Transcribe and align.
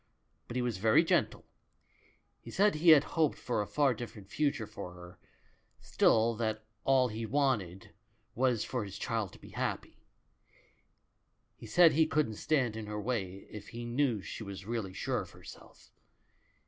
But 0.47 0.55
he 0.55 0.63
was 0.63 0.77
very 0.79 1.03
gentle. 1.03 1.45
He 2.39 2.49
said 2.49 2.73
he 2.73 2.89
had 2.89 3.03
hoped 3.03 3.37
for 3.37 3.61
a 3.61 3.67
far 3.67 3.93
different 3.93 4.31
future 4.31 4.65
for 4.65 4.93
her, 4.93 5.19
still 5.79 6.33
that 6.37 6.65
all 6.83 7.09
he 7.09 7.23
want 7.23 7.61
ed 7.61 7.93
was 8.33 8.63
for 8.63 8.83
his 8.83 8.97
child 8.97 9.31
to 9.33 9.39
be 9.39 9.49
happy; 9.49 9.99
he 11.55 11.67
said 11.67 11.91
he 11.91 12.07
couldn't 12.07 12.37
stand 12.37 12.75
in 12.75 12.87
her 12.87 12.99
way 12.99 13.45
if 13.51 13.67
he 13.67 13.85
knew 13.85 14.23
she 14.23 14.41
was 14.43 14.65
really 14.65 14.91
sure 14.91 15.21
of 15.21 15.29
herself. 15.29 15.91